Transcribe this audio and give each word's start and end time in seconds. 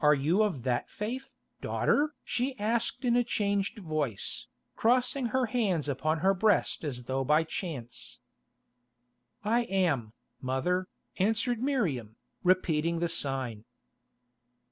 "Are 0.00 0.14
you 0.16 0.42
of 0.42 0.64
that 0.64 0.90
faith, 0.90 1.36
daughter?" 1.60 2.16
she 2.24 2.58
asked 2.58 3.04
in 3.04 3.14
a 3.14 3.22
changed 3.22 3.78
voice, 3.78 4.48
crossing 4.74 5.26
her 5.26 5.46
hands 5.46 5.88
upon 5.88 6.18
her 6.26 6.34
breast 6.34 6.82
as 6.82 7.04
though 7.04 7.22
by 7.22 7.44
chance. 7.44 8.18
"I 9.44 9.62
am, 9.66 10.12
mother," 10.40 10.88
answered 11.20 11.62
Miriam, 11.62 12.16
repeating 12.42 12.98
the 12.98 13.08
sign. 13.08 13.64